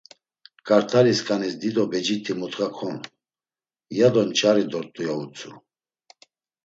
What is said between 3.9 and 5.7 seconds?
yado nç̌ari dort̆u, ya utzu.